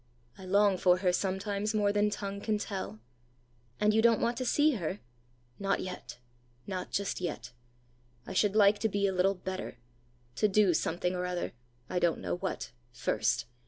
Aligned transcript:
"I 0.35 0.45
long 0.45 0.79
for 0.79 0.97
her 0.97 1.13
sometimes 1.13 1.75
more 1.75 1.91
than 1.93 2.09
tongue 2.09 2.41
can 2.41 2.57
tell." 2.57 2.97
"And 3.79 3.93
you 3.93 4.01
don't 4.01 4.19
want 4.19 4.35
to 4.37 4.45
see 4.45 4.71
her?" 4.71 4.99
"Not 5.59 5.79
yet; 5.79 6.17
not 6.65 6.89
just 6.89 7.21
yet. 7.21 7.51
I 8.25 8.33
should 8.33 8.55
like 8.55 8.79
to 8.79 8.89
be 8.89 9.05
a 9.05 9.13
little 9.13 9.35
better 9.35 9.77
to 10.37 10.47
do 10.47 10.73
something 10.73 11.13
or 11.13 11.27
other 11.27 11.51
I 11.87 11.99
don't 11.99 12.17
know 12.19 12.33
what 12.37 12.71
first. 12.91 13.45